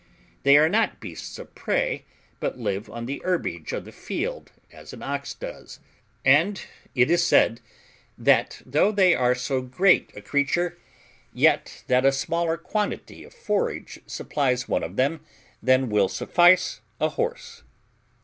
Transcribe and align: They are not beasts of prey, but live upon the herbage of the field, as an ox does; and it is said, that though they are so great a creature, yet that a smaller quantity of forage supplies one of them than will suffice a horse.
They 0.41 0.57
are 0.57 0.67
not 0.67 0.99
beasts 0.99 1.37
of 1.37 1.53
prey, 1.53 2.05
but 2.39 2.57
live 2.57 2.87
upon 2.89 3.05
the 3.05 3.21
herbage 3.23 3.71
of 3.71 3.85
the 3.85 3.91
field, 3.91 4.51
as 4.71 4.93
an 4.93 5.03
ox 5.03 5.35
does; 5.35 5.79
and 6.25 6.59
it 6.95 7.11
is 7.11 7.23
said, 7.23 7.61
that 8.17 8.63
though 8.65 8.91
they 8.91 9.13
are 9.13 9.35
so 9.35 9.61
great 9.61 10.11
a 10.17 10.21
creature, 10.23 10.79
yet 11.33 11.83
that 11.85 12.03
a 12.03 12.11
smaller 12.11 12.57
quantity 12.57 13.23
of 13.23 13.31
forage 13.31 13.99
supplies 14.07 14.67
one 14.67 14.81
of 14.81 14.95
them 14.95 15.23
than 15.61 15.87
will 15.87 16.09
suffice 16.09 16.81
a 16.99 17.09
horse. 17.09 17.61